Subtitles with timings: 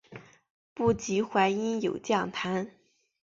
[0.73, 2.71] 不及淮阴有将坛。